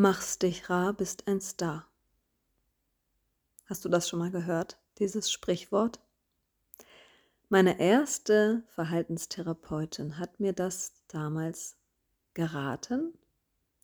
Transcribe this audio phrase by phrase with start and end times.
[0.00, 1.84] Machst dich rar, bist ein Star.
[3.66, 5.98] Hast du das schon mal gehört, dieses Sprichwort?
[7.48, 11.74] Meine erste Verhaltenstherapeutin hat mir das damals
[12.32, 13.12] geraten.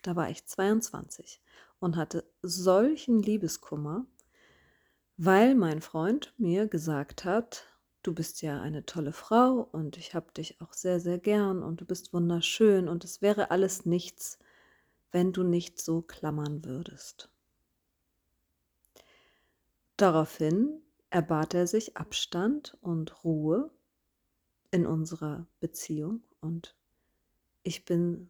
[0.04, 1.40] Da war ich 22
[1.80, 4.06] und hatte solchen Liebeskummer,
[5.16, 7.66] weil mein Freund mir gesagt hat,
[8.04, 11.80] du bist ja eine tolle Frau und ich habe dich auch sehr, sehr gern und
[11.80, 14.38] du bist wunderschön und es wäre alles nichts,
[15.14, 17.30] wenn du nicht so klammern würdest.
[19.96, 23.70] Daraufhin erbat er sich Abstand und Ruhe
[24.72, 26.74] in unserer Beziehung und
[27.62, 28.28] ich bin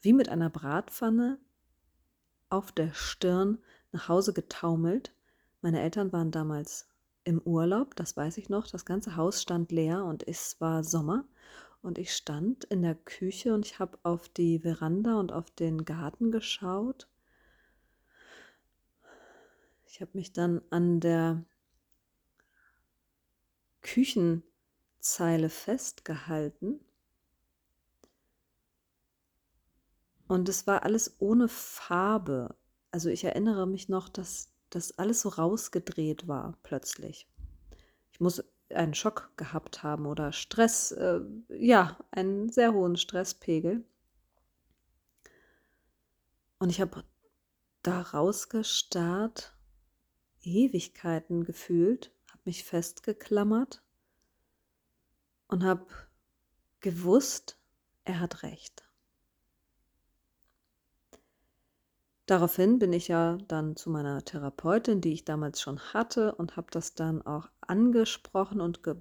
[0.00, 1.38] wie mit einer Bratpfanne
[2.48, 3.58] auf der Stirn
[3.92, 5.14] nach Hause getaumelt.
[5.60, 6.88] Meine Eltern waren damals
[7.24, 8.66] im Urlaub, das weiß ich noch.
[8.66, 11.26] Das ganze Haus stand leer und es war Sommer.
[11.84, 15.84] Und ich stand in der Küche und ich habe auf die Veranda und auf den
[15.84, 17.10] Garten geschaut.
[19.84, 21.44] Ich habe mich dann an der
[23.82, 26.80] Küchenzeile festgehalten.
[30.26, 32.56] Und es war alles ohne Farbe.
[32.92, 37.28] Also ich erinnere mich noch, dass das alles so rausgedreht war plötzlich.
[38.10, 38.42] Ich muss
[38.74, 43.84] einen Schock gehabt haben oder Stress, äh, ja, einen sehr hohen Stresspegel.
[46.58, 47.04] Und ich habe
[47.82, 49.54] da rausgestarrt,
[50.42, 53.82] Ewigkeiten gefühlt, habe mich festgeklammert
[55.48, 55.86] und habe
[56.80, 57.58] gewusst,
[58.04, 58.83] er hat recht.
[62.26, 66.68] Daraufhin bin ich ja dann zu meiner Therapeutin, die ich damals schon hatte, und habe
[66.70, 68.96] das dann auch angesprochen und ge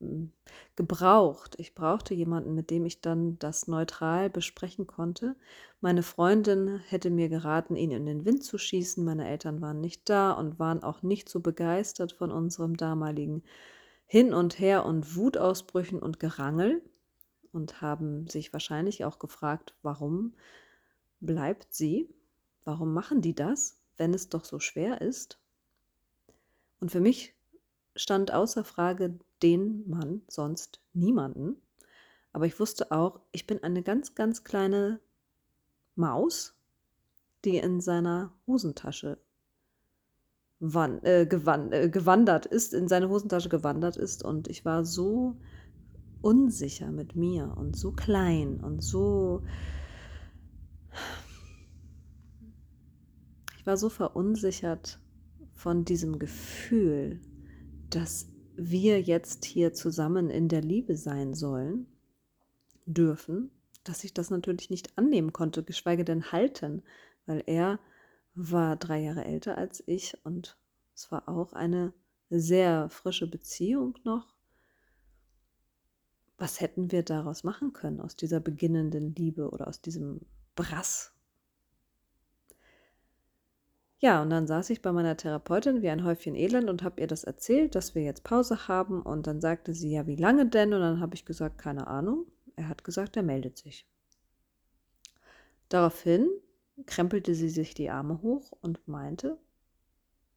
[0.00, 0.32] hm,
[0.76, 1.56] gebraucht.
[1.58, 5.34] Ich brauchte jemanden, mit dem ich dann das neutral besprechen konnte.
[5.80, 9.04] Meine Freundin hätte mir geraten, ihn in den Wind zu schießen.
[9.04, 13.42] Meine Eltern waren nicht da und waren auch nicht so begeistert von unserem damaligen
[14.06, 16.82] Hin und Her und Wutausbrüchen und Gerangel
[17.52, 20.34] und haben sich wahrscheinlich auch gefragt, warum
[21.20, 22.08] bleibt sie?
[22.66, 25.38] Warum machen die das, wenn es doch so schwer ist?
[26.80, 27.32] Und für mich
[27.94, 31.62] stand außer Frage den Mann, sonst niemanden.
[32.32, 34.98] Aber ich wusste auch, ich bin eine ganz, ganz kleine
[35.94, 36.54] Maus,
[37.44, 39.18] die in seiner Hosentasche
[40.58, 44.24] wan äh, gewan äh, gewandert ist, in seine Hosentasche gewandert ist.
[44.24, 45.36] Und ich war so
[46.20, 49.44] unsicher mit mir und so klein und so
[53.66, 55.00] War so verunsichert
[55.52, 57.20] von diesem Gefühl,
[57.90, 61.88] dass wir jetzt hier zusammen in der Liebe sein sollen,
[62.86, 63.50] dürfen,
[63.82, 66.84] dass ich das natürlich nicht annehmen konnte, geschweige denn halten,
[67.26, 67.80] weil er
[68.36, 70.56] war drei Jahre älter als ich und
[70.94, 71.92] es war auch eine
[72.30, 74.36] sehr frische Beziehung noch.
[76.38, 80.20] Was hätten wir daraus machen können, aus dieser beginnenden Liebe oder aus diesem
[80.54, 81.15] Brass,
[83.98, 87.06] ja, und dann saß ich bei meiner Therapeutin wie ein Häufchen Elend und habe ihr
[87.06, 89.00] das erzählt, dass wir jetzt Pause haben.
[89.00, 90.74] Und dann sagte sie, ja, wie lange denn?
[90.74, 92.26] Und dann habe ich gesagt, keine Ahnung.
[92.56, 93.88] Er hat gesagt, er meldet sich.
[95.70, 96.28] Daraufhin
[96.84, 99.38] krempelte sie sich die Arme hoch und meinte,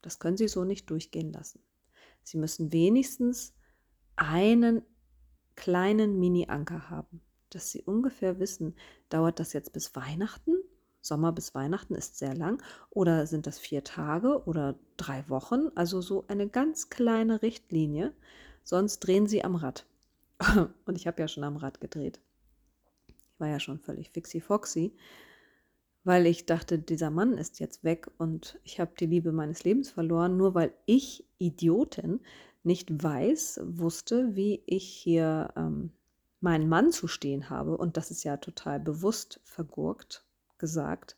[0.01, 1.61] das können Sie so nicht durchgehen lassen.
[2.23, 3.53] Sie müssen wenigstens
[4.15, 4.81] einen
[5.55, 8.75] kleinen Mini-Anker haben, dass Sie ungefähr wissen,
[9.09, 10.55] dauert das jetzt bis Weihnachten
[11.09, 12.63] Sommer bis Weihnachten ist sehr lang.
[12.89, 15.67] Oder sind das vier Tage oder drei Wochen?
[15.75, 18.13] Also so eine ganz kleine Richtlinie.
[18.63, 19.85] Sonst drehen sie am Rad.
[20.85, 22.21] Und ich habe ja schon am Rad gedreht.
[23.07, 24.95] Ich war ja schon völlig fixi-foxy,
[26.03, 29.89] weil ich dachte, dieser Mann ist jetzt weg und ich habe die Liebe meines Lebens
[29.89, 32.19] verloren, nur weil ich, Idiotin,
[32.63, 35.91] nicht weiß, wusste, wie ich hier ähm,
[36.41, 37.77] meinen Mann zu stehen habe.
[37.77, 40.25] Und das ist ja total bewusst vergurkt
[40.59, 41.17] gesagt.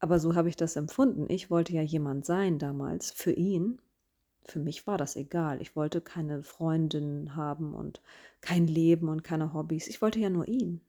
[0.00, 1.26] Aber so habe ich das empfunden.
[1.28, 3.80] Ich wollte ja jemand sein damals für ihn.
[4.44, 5.60] Für mich war das egal.
[5.60, 8.00] Ich wollte keine Freundin haben und
[8.40, 9.88] kein Leben und keine Hobbys.
[9.88, 10.80] Ich wollte ja nur ihn.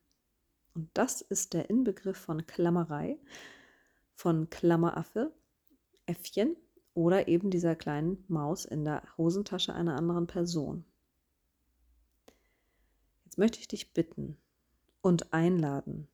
[0.75, 3.17] Und das ist der Inbegriff von Klammerei,
[4.13, 5.33] von Klammeraffe,
[6.05, 6.55] Äffchen
[6.93, 10.85] oder eben dieser kleinen Maus in der Hosentasche einer anderen Person.
[13.25, 14.37] Jetzt möchte ich dich bitten
[15.01, 16.07] und einladen,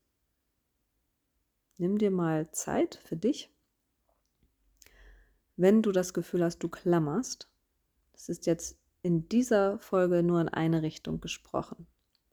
[1.77, 3.49] Nimm dir mal Zeit für dich.
[5.57, 7.49] Wenn du das Gefühl hast, du klammerst,
[8.13, 11.87] das ist jetzt in dieser Folge nur in eine Richtung gesprochen.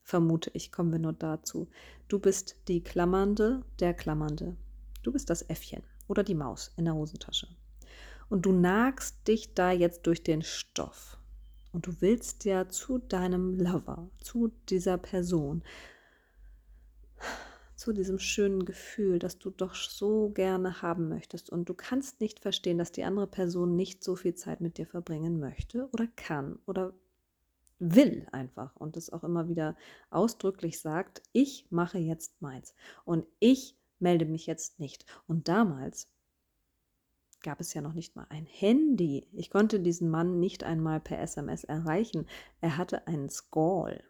[0.04, 1.68] vermute ich, kommen wir nur dazu.
[2.08, 4.56] Du bist die Klammernde, der Klammernde.
[5.02, 7.48] Du bist das Äffchen oder die Maus in der Hosentasche.
[8.28, 11.18] Und du nagst dich da jetzt durch den Stoff.
[11.72, 15.62] Und du willst ja zu deinem Lover, zu dieser Person,
[17.76, 21.50] zu diesem schönen Gefühl, das du doch so gerne haben möchtest.
[21.50, 24.86] Und du kannst nicht verstehen, dass die andere Person nicht so viel Zeit mit dir
[24.86, 26.94] verbringen möchte oder kann oder
[27.78, 29.76] will einfach und es auch immer wieder
[30.10, 32.74] ausdrücklich sagt, ich mache jetzt meins
[33.04, 35.04] und ich melde mich jetzt nicht.
[35.26, 36.08] Und damals
[37.42, 39.26] gab es ja noch nicht mal ein Handy.
[39.32, 42.26] Ich konnte diesen Mann nicht einmal per SMS erreichen.
[42.60, 44.04] Er hatte einen Scall.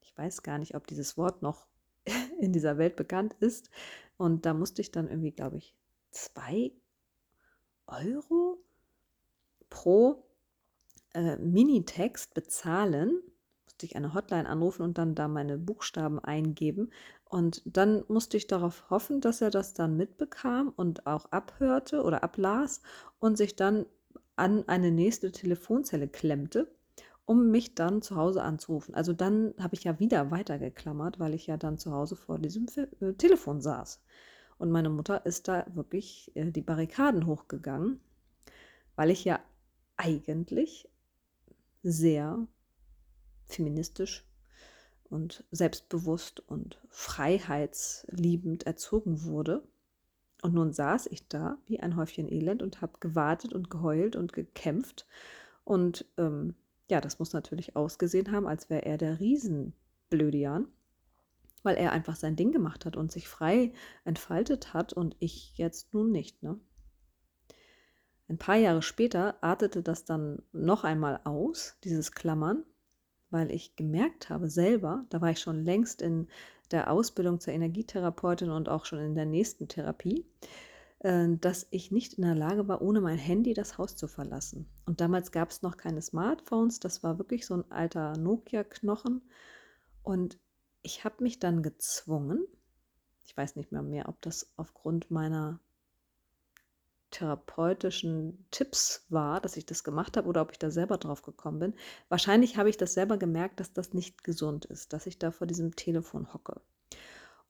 [0.00, 1.66] Ich weiß gar nicht, ob dieses Wort noch
[2.40, 3.70] in dieser Welt bekannt ist.
[4.16, 5.74] Und da musste ich dann irgendwie, glaube ich,
[6.10, 6.72] zwei
[7.86, 8.58] Euro
[9.70, 10.24] pro
[11.14, 13.20] äh, Minitext bezahlen.
[13.64, 16.90] Musste ich eine Hotline anrufen und dann da meine Buchstaben eingeben.
[17.24, 22.22] Und dann musste ich darauf hoffen, dass er das dann mitbekam und auch abhörte oder
[22.22, 22.80] ablas
[23.18, 23.86] und sich dann
[24.36, 26.72] an eine nächste Telefonzelle klemmte
[27.26, 28.94] um mich dann zu Hause anzurufen.
[28.94, 32.66] Also dann habe ich ja wieder weitergeklammert, weil ich ja dann zu Hause vor diesem
[33.00, 34.02] äh, Telefon saß.
[34.58, 38.00] Und meine Mutter ist da wirklich äh, die Barrikaden hochgegangen,
[38.96, 39.40] weil ich ja
[39.96, 40.88] eigentlich
[41.82, 42.46] sehr
[43.46, 44.24] feministisch
[45.04, 49.62] und selbstbewusst und freiheitsliebend erzogen wurde.
[50.42, 54.32] Und nun saß ich da wie ein Häufchen Elend und habe gewartet und geheult und
[54.32, 55.06] gekämpft
[55.64, 56.54] und ähm,
[56.90, 60.68] ja, das muss natürlich ausgesehen haben, als wäre er der Riesenblödian,
[61.62, 63.72] weil er einfach sein Ding gemacht hat und sich frei
[64.04, 66.42] entfaltet hat und ich jetzt nun nicht.
[66.42, 66.58] Ne?
[68.28, 72.64] Ein paar Jahre später artete das dann noch einmal aus, dieses Klammern,
[73.30, 76.28] weil ich gemerkt habe selber, da war ich schon längst in
[76.70, 80.26] der Ausbildung zur Energietherapeutin und auch schon in der nächsten Therapie,
[81.04, 84.66] dass ich nicht in der Lage war, ohne mein Handy das Haus zu verlassen.
[84.86, 89.20] Und damals gab es noch keine Smartphones, das war wirklich so ein alter Nokia-Knochen.
[90.02, 90.38] Und
[90.82, 92.46] ich habe mich dann gezwungen,
[93.26, 95.60] ich weiß nicht mehr mehr, ob das aufgrund meiner
[97.10, 101.58] therapeutischen Tipps war, dass ich das gemacht habe oder ob ich da selber drauf gekommen
[101.58, 101.74] bin.
[102.08, 105.46] Wahrscheinlich habe ich das selber gemerkt, dass das nicht gesund ist, dass ich da vor
[105.46, 106.62] diesem Telefon hocke.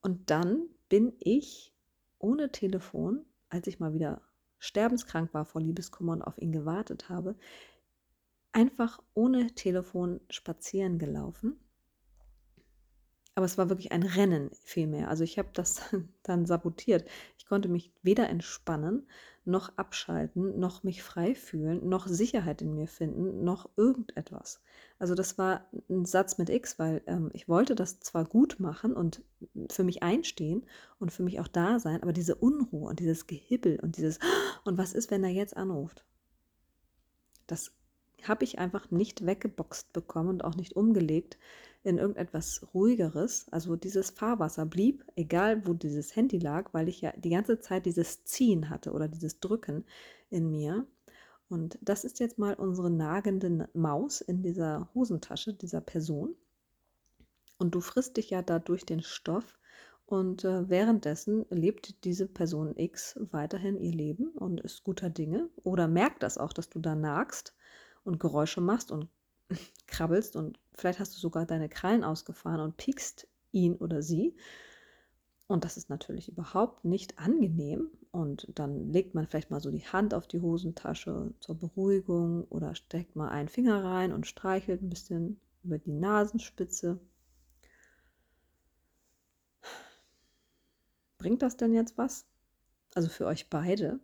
[0.03, 1.73] Und dann bin ich
[2.19, 3.25] ohne Telefon
[3.55, 4.21] als ich mal wieder
[4.59, 7.37] sterbenskrank war vor Liebeskummer und auf ihn gewartet habe,
[8.53, 11.57] einfach ohne Telefon spazieren gelaufen.
[13.37, 15.09] Aber es war wirklich ein Rennen vielmehr.
[15.09, 15.83] Also ich habe das
[16.23, 17.09] dann sabotiert.
[17.39, 19.09] Ich konnte mich weder entspannen,
[19.45, 24.63] noch abschalten, noch mich frei fühlen, noch Sicherheit in mir finden, noch irgendetwas.
[24.99, 28.95] Also das war ein Satz mit X, weil ähm, ich wollte das zwar gut machen
[28.95, 29.23] und
[29.71, 30.65] für mich einstehen
[30.99, 34.19] und für mich auch da sein, aber diese Unruhe und dieses Gehibbel und dieses
[34.65, 36.05] und was ist, wenn er jetzt anruft?
[37.47, 37.73] Das
[38.29, 41.39] habe ich einfach nicht weggeboxt bekommen und auch nicht umgelegt
[41.85, 43.47] in irgendetwas ruhigeres.
[43.51, 47.87] Also dieses Fahrwasser blieb, egal wo dieses Handy lag, weil ich ja die ganze Zeit
[47.87, 49.85] dieses Ziehen hatte oder dieses Drücken
[50.31, 50.87] in mir.
[51.49, 56.35] Und das ist jetzt mal unsere nagende Maus in dieser Hosentasche dieser Person.
[57.59, 59.59] Und du frisst dich ja da durch den Stoff.
[60.07, 65.89] Und äh, währenddessen lebt diese Person X weiterhin ihr Leben und ist guter Dinge oder
[65.89, 67.55] merkt das auch, dass du da nagst
[68.05, 69.09] und Geräusche machst und
[69.87, 74.37] krabbelst und vielleicht hast du sogar deine Krallen ausgefahren und piekst ihn oder sie.
[75.47, 77.91] Und das ist natürlich überhaupt nicht angenehm.
[78.11, 82.75] Und dann legt man vielleicht mal so die Hand auf die Hosentasche zur Beruhigung oder
[82.75, 86.99] steckt mal einen Finger rein und streichelt ein bisschen über die Nasenspitze.
[91.19, 92.27] Bringt das denn jetzt was?
[92.95, 94.01] Also für euch beide?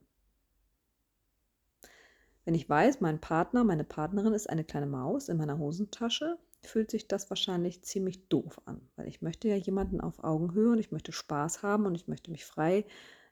[2.50, 6.90] Wenn ich weiß, mein Partner, meine Partnerin ist eine kleine Maus in meiner Hosentasche, fühlt
[6.90, 10.90] sich das wahrscheinlich ziemlich doof an, weil ich möchte ja jemanden auf Augenhöhe und ich
[10.90, 12.86] möchte Spaß haben und ich möchte mich frei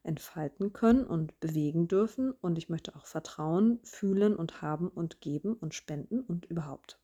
[0.05, 5.55] entfalten können und bewegen dürfen und ich möchte auch Vertrauen fühlen und haben und geben
[5.55, 7.01] und spenden und überhaupt.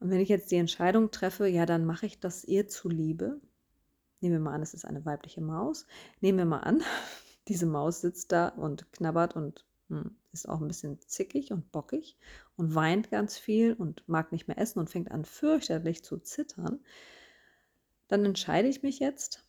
[0.00, 3.42] Und wenn ich jetzt die Entscheidung treffe, ja, dann mache ich das ihr zuliebe.
[4.20, 5.86] Nehmen wir mal an, es ist eine weibliche Maus.
[6.22, 6.82] Nehmen wir mal an,
[7.48, 12.16] diese Maus sitzt da und knabbert und hm, ist auch ein bisschen zickig und bockig
[12.56, 16.80] und weint ganz viel und mag nicht mehr essen und fängt an fürchterlich zu zittern,
[18.08, 19.44] dann entscheide ich mich jetzt,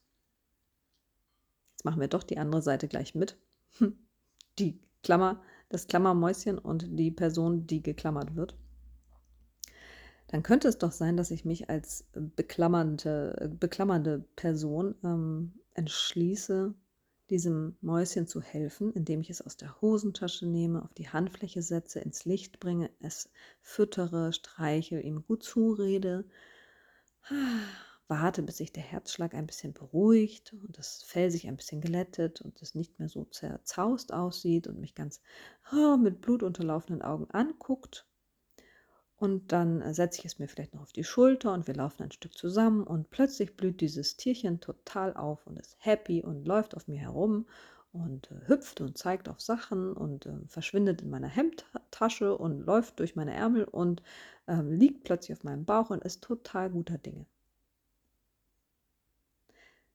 [1.72, 3.38] jetzt machen wir doch die andere Seite gleich mit,
[4.60, 8.56] die Klammer, das Klammermäuschen und die Person, die geklammert wird,
[10.28, 16.74] dann könnte es doch sein, dass ich mich als beklammernde, beklammernde Person ähm, entschließe,
[17.34, 22.00] diesem Mäuschen zu helfen, indem ich es aus der Hosentasche nehme, auf die Handfläche setze,
[22.00, 23.28] ins Licht bringe, es
[23.60, 26.26] füttere, streiche, ihm gut zurede,
[28.08, 32.40] warte, bis sich der Herzschlag ein bisschen beruhigt und das Fell sich ein bisschen glättet
[32.42, 35.20] und es nicht mehr so zerzaust aussieht und mich ganz
[35.72, 38.06] oh, mit blutunterlaufenden Augen anguckt
[39.24, 42.04] und dann äh, setze ich es mir vielleicht noch auf die Schulter und wir laufen
[42.04, 46.76] ein Stück zusammen und plötzlich blüht dieses Tierchen total auf und ist happy und läuft
[46.76, 47.46] auf mir herum
[47.94, 53.00] und äh, hüpft und zeigt auf Sachen und äh, verschwindet in meiner Hemdtasche und läuft
[53.00, 54.04] durch meine Ärmel und
[54.48, 57.26] äh, liegt plötzlich auf meinem Bauch und ist total guter Dinge.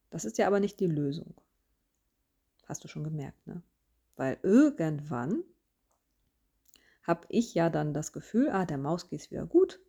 [0.08, 1.34] Das ist ja aber nicht die Lösung.
[2.64, 3.60] Hast du schon gemerkt, ne?
[4.16, 5.44] Weil irgendwann
[7.02, 9.80] habe ich ja dann das Gefühl, ah, der Maus geht es wieder gut.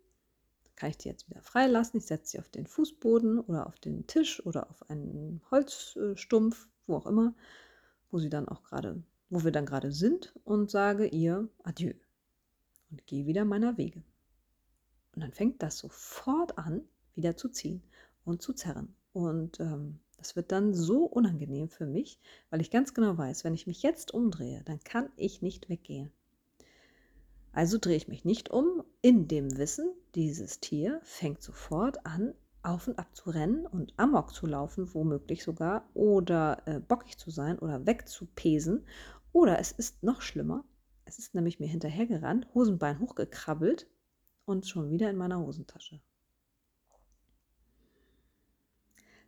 [0.76, 2.00] Kann ich die jetzt wieder freilassen?
[2.00, 6.96] Ich setze sie auf den Fußboden oder auf den Tisch oder auf einen Holzstumpf, wo
[6.96, 7.34] auch immer,
[8.12, 11.94] wo sie dann auch gerade, wo wir dann gerade sind und sage ihr Adieu
[12.92, 14.04] und gehe wieder meiner Wege.
[15.16, 17.84] Und dann fängt das sofort an, wieder zu ziehen
[18.24, 18.96] und zu zerren.
[19.12, 23.54] Und ähm, das wird dann so unangenehm für mich, weil ich ganz genau weiß, wenn
[23.54, 26.12] ich mich jetzt umdrehe, dann kann ich nicht weggehen.
[27.60, 32.88] Also drehe ich mich nicht um, in dem Wissen, dieses Tier fängt sofort an, auf
[32.88, 37.60] und ab zu rennen und amok zu laufen, womöglich sogar, oder äh, bockig zu sein
[37.60, 38.86] oder wegzupesen.
[39.34, 40.64] Oder es ist noch schlimmer,
[41.04, 43.90] es ist nämlich mir hinterhergerannt, Hosenbein hochgekrabbelt
[44.46, 46.00] und schon wieder in meiner Hosentasche.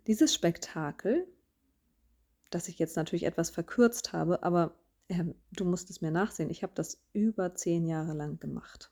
[0.07, 1.27] Dieses Spektakel,
[2.49, 4.80] das ich jetzt natürlich etwas verkürzt habe, aber
[5.11, 8.91] ähm, du musst es mir nachsehen, ich habe das über zehn Jahre lang gemacht.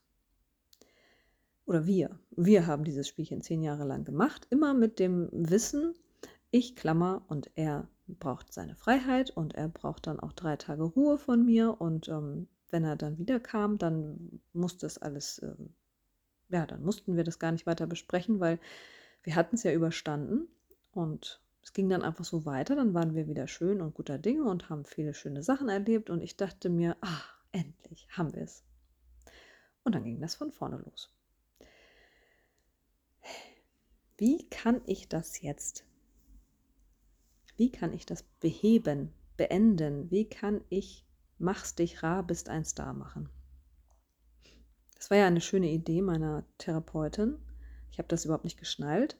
[1.65, 5.93] Oder wir, wir haben dieses Spielchen zehn Jahre lang gemacht, immer mit dem Wissen,
[6.51, 11.19] ich klammer und er braucht seine Freiheit und er braucht dann auch drei Tage Ruhe
[11.19, 15.55] von mir und ähm, wenn er dann wieder kam, dann musste es alles, äh,
[16.49, 18.59] ja, dann mussten wir das gar nicht weiter besprechen, weil
[19.21, 20.47] wir hatten es ja überstanden
[20.91, 24.43] und es ging dann einfach so weiter, dann waren wir wieder schön und guter Dinge
[24.43, 28.63] und haben viele schöne Sachen erlebt und ich dachte mir, ah, endlich haben wir es.
[29.83, 31.13] Und dann ging das von vorne los.
[34.17, 35.85] Wie kann ich das jetzt?
[37.55, 40.11] Wie kann ich das beheben, beenden?
[40.11, 41.05] Wie kann ich
[41.41, 43.29] Mach's dich rar, bist ein Star machen?
[44.95, 47.37] Das war ja eine schöne Idee meiner Therapeutin.
[47.91, 49.17] Ich habe das überhaupt nicht geschnallt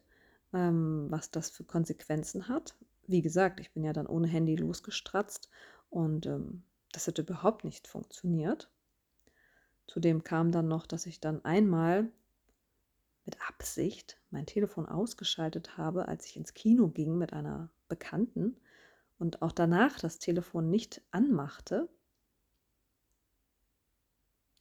[0.54, 2.76] ähm, was das für Konsequenzen hat.
[3.08, 5.50] Wie gesagt, ich bin ja dann ohne Handy losgestratzt
[5.90, 8.70] und ähm, das hat überhaupt nicht funktioniert.
[9.88, 12.12] Zudem kam dann noch, dass ich dann einmal
[13.26, 18.58] mit Absicht mein Telefon ausgeschaltet habe, als ich ins Kino ging mit einer Bekannten
[19.20, 21.90] und auch danach das Telefon nicht anmachte.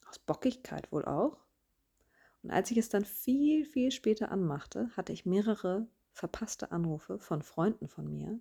[0.09, 1.39] Aus Bockigkeit wohl auch.
[2.43, 7.43] Und als ich es dann viel, viel später anmachte, hatte ich mehrere verpasste Anrufe von
[7.43, 8.39] Freunden von mir.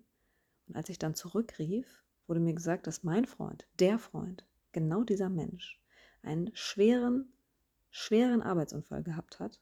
[0.66, 5.28] Und als ich dann zurückrief, wurde mir gesagt, dass mein Freund, der Freund, genau dieser
[5.28, 5.80] Mensch,
[6.22, 7.32] einen schweren,
[7.90, 9.60] schweren Arbeitsunfall gehabt hat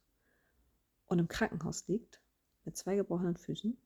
[1.06, 2.20] und im Krankenhaus liegt
[2.64, 3.76] mit zwei gebrochenen Füßen.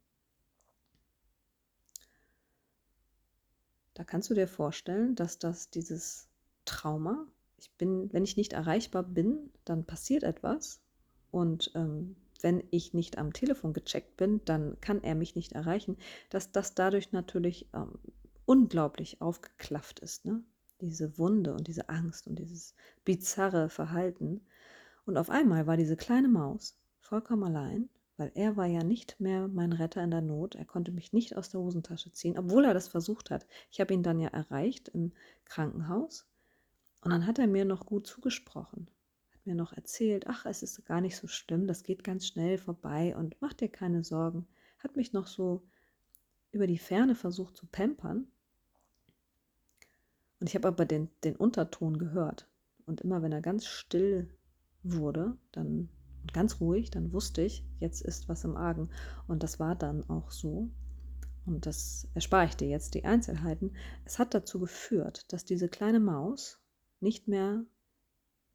[3.95, 6.28] Da kannst du dir vorstellen, dass das dieses
[6.64, 7.26] Trauma
[7.61, 10.81] ich bin, wenn ich nicht erreichbar bin, dann passiert etwas.
[11.31, 15.97] Und ähm, wenn ich nicht am Telefon gecheckt bin, dann kann er mich nicht erreichen,
[16.31, 17.99] dass das dadurch natürlich ähm,
[18.47, 20.25] unglaublich aufgeklafft ist.
[20.25, 20.43] Ne?
[20.81, 22.75] Diese Wunde und diese Angst und dieses
[23.05, 24.47] bizarre Verhalten.
[25.05, 29.49] Und auf einmal war diese kleine Maus vollkommen allein, weil er war ja nicht mehr
[29.49, 30.55] mein Retter in der Not.
[30.55, 33.47] Er konnte mich nicht aus der Hosentasche ziehen, obwohl er das versucht hat.
[33.71, 35.12] Ich habe ihn dann ja erreicht im
[35.45, 36.30] Krankenhaus
[37.02, 38.90] und dann hat er mir noch gut zugesprochen,
[39.33, 42.59] hat mir noch erzählt, ach, es ist gar nicht so schlimm, das geht ganz schnell
[42.59, 44.47] vorbei und mach dir keine Sorgen.
[44.78, 45.62] Hat mich noch so
[46.52, 48.26] über die Ferne versucht zu pampern.
[50.40, 52.49] Und ich habe aber den, den Unterton gehört.
[52.87, 54.30] Und immer wenn er ganz still
[54.83, 55.88] wurde, dann
[56.33, 58.90] ganz ruhig, dann wusste ich, jetzt ist was im Argen.
[59.26, 60.71] Und das war dann auch so.
[61.47, 63.76] Und das erspare ich dir jetzt die Einzelheiten.
[64.04, 66.60] Es hat dazu geführt, dass diese kleine Maus
[67.02, 67.64] nicht mehr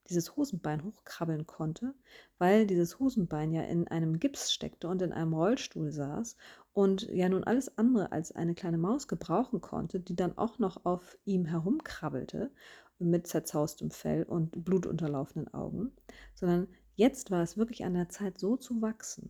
[0.10, 1.96] dieses Hosenbein hochkrabbeln konnte,
[2.38, 6.38] weil dieses Hosenbein ja in einem Gips steckte und in einem Rollstuhl saß
[6.74, 10.86] und ja nun alles andere als eine kleine Maus gebrauchen konnte, die dann auch noch
[10.86, 12.52] auf ihm herumkrabbelte
[13.00, 15.92] mit zerzaustem Fell und blutunterlaufenden Augen,
[16.36, 19.30] sondern Jetzt war es wirklich an der Zeit, so zu wachsen,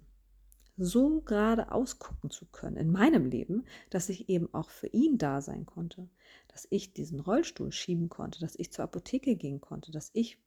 [0.77, 5.41] so gerade ausgucken zu können in meinem Leben, dass ich eben auch für ihn da
[5.41, 6.07] sein konnte,
[6.55, 10.39] dass ich diesen Rollstuhl schieben konnte, dass ich zur Apotheke gehen konnte, dass ich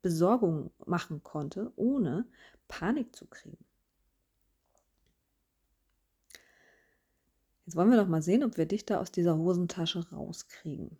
[0.00, 2.26] Besorgung machen konnte, ohne
[2.66, 3.62] Panik zu kriegen.
[7.66, 10.96] Jetzt wollen wir doch mal sehen, ob wir dich da aus dieser Hosentasche rauskriegen.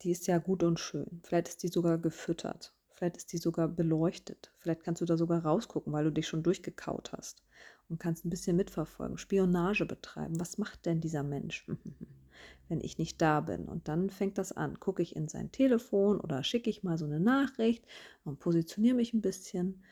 [0.00, 1.20] Die ist ja gut und schön.
[1.22, 2.72] Vielleicht ist die sogar gefüttert.
[2.88, 4.54] Vielleicht ist die sogar beleuchtet.
[4.56, 7.42] Vielleicht kannst du da sogar rausgucken, weil du dich schon durchgekaut hast
[7.90, 10.40] und kannst ein bisschen mitverfolgen, Spionage betreiben.
[10.40, 11.66] Was macht denn dieser Mensch,
[12.68, 13.66] wenn ich nicht da bin?
[13.66, 14.80] Und dann fängt das an.
[14.80, 17.86] Gucke ich in sein Telefon oder schicke ich mal so eine Nachricht
[18.24, 19.82] und positioniere mich ein bisschen,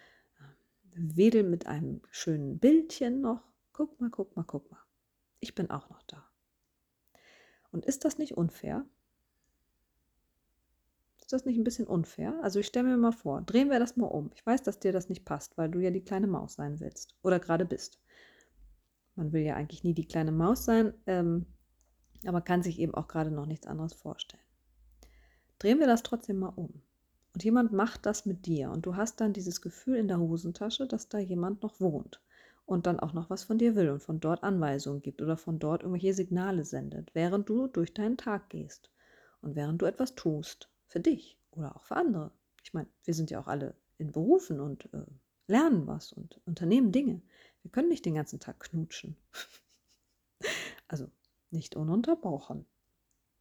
[0.95, 3.43] wedel mit einem schönen Bildchen noch.
[3.73, 4.83] Guck mal, guck mal, guck mal.
[5.41, 6.25] Ich bin auch noch da.
[7.71, 8.85] Und ist das nicht unfair?
[11.19, 12.39] Ist das nicht ein bisschen unfair?
[12.43, 14.31] Also ich stelle mir mal vor, drehen wir das mal um.
[14.35, 17.15] Ich weiß, dass dir das nicht passt, weil du ja die kleine Maus sein willst
[17.23, 18.01] oder gerade bist.
[19.15, 21.45] Man will ja eigentlich nie die kleine Maus sein, ähm,
[22.27, 24.43] aber kann sich eben auch gerade noch nichts anderes vorstellen.
[25.59, 26.83] Drehen wir das trotzdem mal um.
[27.35, 30.87] Und jemand macht das mit dir und du hast dann dieses Gefühl in der Hosentasche,
[30.87, 32.21] dass da jemand noch wohnt
[32.67, 35.59] und dann auch noch was von dir will und von dort Anweisungen gibt oder von
[35.59, 38.91] dort irgendwelche Signale sendet, während du durch deinen Tag gehst
[39.41, 42.31] und während du etwas tust für dich oder auch für andere.
[42.63, 45.05] Ich meine, wir sind ja auch alle in Berufen und äh,
[45.47, 47.23] lernen was und unternehmen Dinge.
[47.63, 49.17] Wir können nicht den ganzen Tag knutschen.
[50.89, 51.11] also
[51.51, 52.67] nicht ununterbrochen.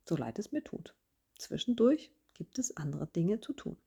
[0.05, 0.95] So leid es mir tut.
[1.37, 3.77] Zwischendurch gibt es andere Dinge zu tun.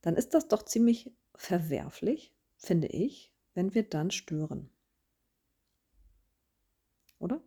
[0.00, 4.70] Dann ist das doch ziemlich verwerflich, finde ich, wenn wir dann stören.
[7.18, 7.42] Oder?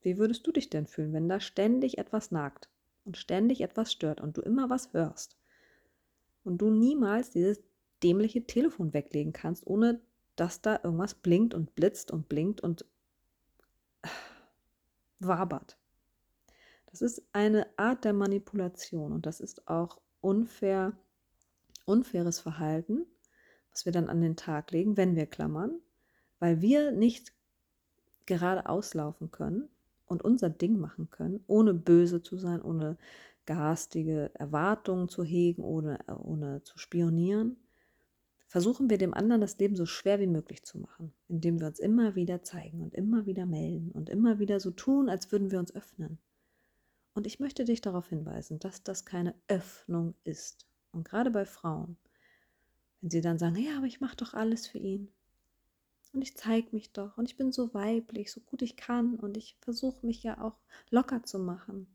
[0.00, 2.68] Wie würdest du dich denn fühlen, wenn da ständig etwas nagt?
[3.04, 5.36] und ständig etwas stört und du immer was hörst
[6.44, 7.62] und du niemals dieses
[8.02, 10.00] dämliche Telefon weglegen kannst, ohne
[10.36, 12.84] dass da irgendwas blinkt und blitzt und blinkt und
[15.26, 15.78] wabert.
[16.86, 20.92] Das ist eine Art der Manipulation und das ist auch unfair,
[21.84, 23.06] unfaires Verhalten,
[23.70, 25.80] was wir dann an den Tag legen, wenn wir klammern,
[26.38, 27.32] weil wir nicht
[28.26, 29.68] gerade auslaufen können,
[30.12, 32.96] und unser Ding machen können, ohne böse zu sein, ohne
[33.46, 37.56] garstige Erwartungen zu hegen, ohne, ohne zu spionieren,
[38.52, 41.78] versuchen wir dem anderen das Leben so schwer wie möglich zu machen, indem wir uns
[41.78, 45.58] immer wieder zeigen und immer wieder melden und immer wieder so tun, als würden wir
[45.58, 46.18] uns öffnen.
[47.14, 50.66] Und ich möchte dich darauf hinweisen, dass das keine Öffnung ist.
[50.92, 51.96] Und gerade bei Frauen,
[53.00, 55.08] wenn sie dann sagen, ja, aber ich mache doch alles für ihn,
[56.12, 59.38] und ich zeige mich doch und ich bin so weiblich, so gut ich kann und
[59.38, 60.58] ich versuche mich ja auch
[60.90, 61.86] locker zu machen.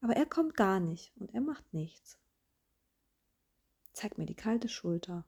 [0.00, 2.18] Aber er kommt gar nicht und er macht nichts.
[3.92, 5.24] Zeig mir die kalte Schulter.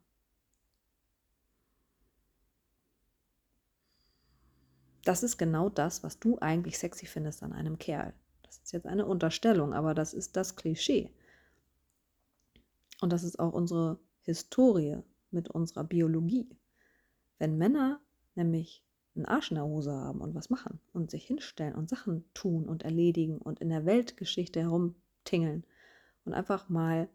[5.03, 8.13] Das ist genau das, was du eigentlich sexy findest an einem Kerl.
[8.43, 11.11] Das ist jetzt eine Unterstellung, aber das ist das Klischee.
[13.01, 14.97] Und das ist auch unsere Historie
[15.31, 16.49] mit unserer Biologie.
[17.37, 18.01] Wenn Männer
[18.35, 18.83] nämlich
[19.15, 22.67] einen Arsch in der Hose haben und was machen und sich hinstellen und Sachen tun
[22.67, 25.65] und erledigen und in der Weltgeschichte herumtingeln
[26.25, 27.09] und einfach mal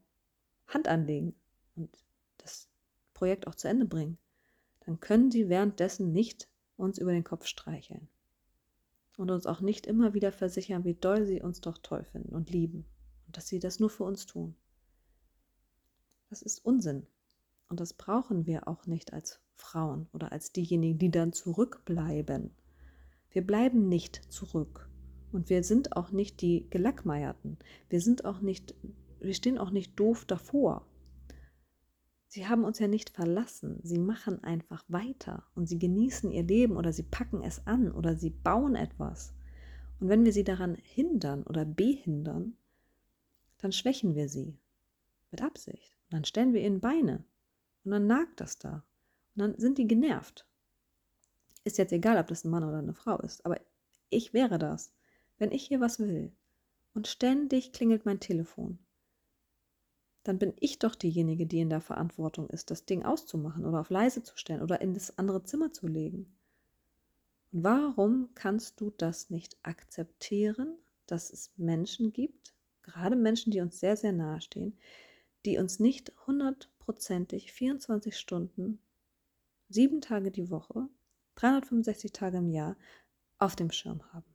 [0.66, 1.35] Hand anlegen
[1.77, 1.90] und
[2.38, 2.68] das
[3.12, 4.18] Projekt auch zu Ende bringen,
[4.81, 8.09] dann können sie währenddessen nicht uns über den Kopf streicheln
[9.17, 12.51] und uns auch nicht immer wieder versichern, wie doll sie uns doch toll finden und
[12.51, 12.85] lieben
[13.27, 14.55] und dass sie das nur für uns tun.
[16.31, 17.07] Das ist Unsinn.
[17.69, 22.51] Und das brauchen wir auch nicht als Frauen oder als diejenigen, die dann zurückbleiben.
[23.31, 24.89] Wir bleiben nicht zurück.
[25.33, 27.59] Und wir sind auch nicht die Gelackmeierten.
[27.89, 28.75] Wir sind auch nicht,
[29.21, 30.87] wir stehen auch nicht doof davor.
[32.35, 33.79] Sie haben uns ja nicht verlassen.
[33.85, 38.16] Sie machen einfach weiter und sie genießen ihr Leben oder sie packen es an oder
[38.16, 39.33] sie bauen etwas.
[40.01, 42.57] Und wenn wir sie daran hindern oder behindern,
[43.59, 44.59] dann schwächen wir sie
[45.31, 45.97] mit Absicht.
[46.07, 47.23] Und dann stellen wir ihnen Beine
[47.85, 48.85] und dann nagt das da.
[49.37, 50.44] Und dann sind die genervt.
[51.62, 53.61] Ist jetzt egal, ob das ein Mann oder eine Frau ist, aber
[54.11, 54.92] ich wäre das,
[55.38, 56.33] wenn ich hier was will
[56.94, 58.81] und ständig klingelt mein Telefon.
[60.25, 63.91] Dann bin ich doch diejenige, die in der Verantwortung ist, das Ding auszumachen oder auf
[63.91, 66.35] leise zu stellen oder in das andere Zimmer zu legen.
[67.53, 73.79] Und warum kannst du das nicht akzeptieren, dass es Menschen gibt, gerade Menschen, die uns
[73.79, 74.77] sehr, sehr nahe stehen,
[75.45, 78.79] die uns nicht hundertprozentig 24 Stunden,
[79.69, 80.89] sieben Tage die Woche,
[81.37, 82.77] 365 Tage im Jahr
[83.39, 84.35] auf dem Schirm haben.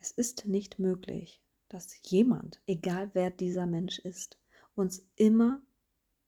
[0.00, 4.38] Es ist nicht möglich, dass jemand, egal wer dieser Mensch ist,
[4.74, 5.62] uns immer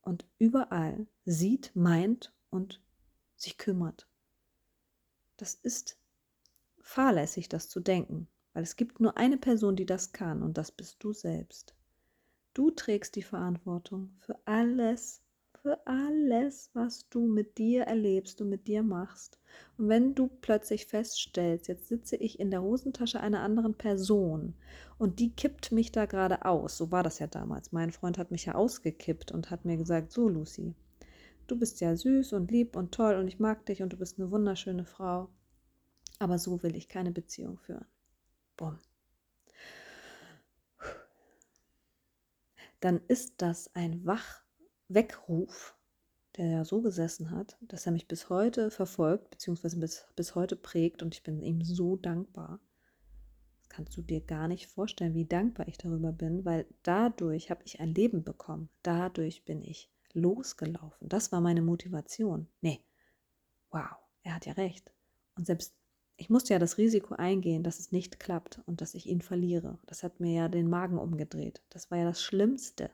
[0.01, 2.81] und überall sieht, meint und
[3.35, 4.07] sich kümmert.
[5.37, 5.97] Das ist
[6.81, 10.71] fahrlässig, das zu denken, weil es gibt nur eine Person, die das kann, und das
[10.71, 11.75] bist du selbst.
[12.53, 15.21] Du trägst die Verantwortung für alles,
[15.61, 19.39] für alles, was du mit dir erlebst und mit dir machst.
[19.77, 24.53] Und wenn du plötzlich feststellst, jetzt sitze ich in der Hosentasche einer anderen Person
[24.97, 27.71] und die kippt mich da gerade aus, so war das ja damals.
[27.71, 30.75] Mein Freund hat mich ja ausgekippt und hat mir gesagt, so Lucy,
[31.47, 34.19] du bist ja süß und lieb und toll und ich mag dich und du bist
[34.19, 35.29] eine wunderschöne Frau,
[36.19, 37.85] aber so will ich keine Beziehung führen.
[38.55, 38.79] Bumm.
[42.79, 44.05] Dann ist das ein
[44.89, 45.75] Wachweckruf,
[46.35, 50.55] der ja so gesessen hat, dass er mich bis heute verfolgt, beziehungsweise bis, bis heute
[50.55, 52.59] prägt und ich bin ihm so dankbar.
[53.59, 57.61] Das kannst du dir gar nicht vorstellen, wie dankbar ich darüber bin, weil dadurch habe
[57.65, 58.69] ich ein Leben bekommen.
[58.81, 61.07] Dadurch bin ich losgelaufen.
[61.07, 62.47] Das war meine Motivation.
[62.61, 62.83] Nee,
[63.69, 64.91] wow, er hat ja recht.
[65.35, 65.75] Und selbst
[66.17, 69.79] ich musste ja das Risiko eingehen, dass es nicht klappt und dass ich ihn verliere.
[69.85, 71.61] Das hat mir ja den Magen umgedreht.
[71.69, 72.91] Das war ja das Schlimmste.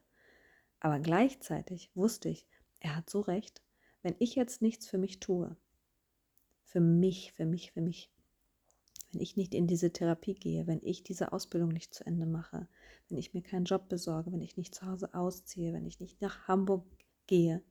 [0.86, 2.46] Aber gleichzeitig wusste ich,
[2.80, 3.64] er hat so recht,
[4.04, 5.58] wenn ich jetzt nichts für mich tue,
[6.64, 8.12] für mich, für mich, für mich,
[9.12, 12.68] wenn ich nicht in diese Therapie gehe, wenn ich diese Ausbildung nicht zu Ende mache,
[13.10, 16.22] wenn ich mir keinen Job besorge, wenn ich nicht zu Hause ausziehe, wenn ich nicht
[16.22, 16.86] nach Hamburg
[17.26, 17.64] gehe,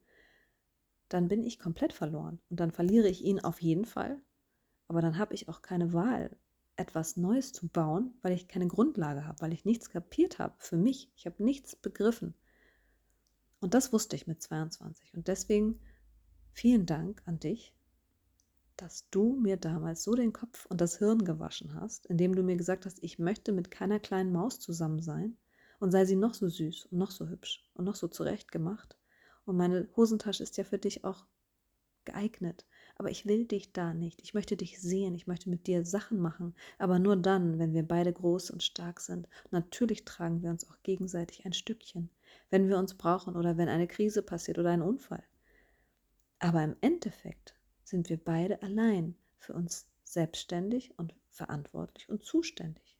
[1.07, 4.21] dann bin ich komplett verloren und dann verliere ich ihn auf jeden Fall
[4.87, 6.37] aber dann habe ich auch keine Wahl,
[6.75, 10.77] etwas Neues zu bauen, weil ich keine Grundlage habe, weil ich nichts kapiert habe für
[10.77, 11.09] mich.
[11.15, 12.35] Ich habe nichts begriffen.
[13.65, 15.15] Und das wusste ich mit 22.
[15.15, 15.79] Und deswegen
[16.51, 17.73] vielen Dank an dich,
[18.77, 22.57] dass du mir damals so den Kopf und das Hirn gewaschen hast, indem du mir
[22.57, 25.35] gesagt hast, ich möchte mit keiner kleinen Maus zusammen sein
[25.79, 28.99] und sei sie noch so süß und noch so hübsch und noch so zurechtgemacht.
[29.45, 31.25] Und meine Hosentasche ist ja für dich auch
[32.03, 34.21] geeignet aber ich will dich da nicht.
[34.21, 37.83] Ich möchte dich sehen, ich möchte mit dir Sachen machen, aber nur dann, wenn wir
[37.83, 39.27] beide groß und stark sind.
[39.51, 42.09] natürlich tragen wir uns auch gegenseitig ein Stückchen,
[42.49, 45.23] wenn wir uns brauchen oder wenn eine Krise passiert oder ein Unfall.
[46.39, 52.94] Aber im Endeffekt sind wir beide allein für uns selbstständig und verantwortlich und zuständig.